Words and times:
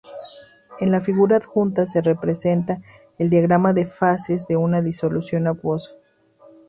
En 0.79 0.89
la 0.91 0.99
figura 0.99 1.35
adjunta 1.37 1.85
se 1.85 2.01
representa 2.01 2.81
el 3.19 3.29
diagrama 3.29 3.71
de 3.71 3.85
fases 3.85 4.47
de 4.47 4.57
una 4.57 4.81
disolución 4.81 5.45
acuosa. 5.47 5.91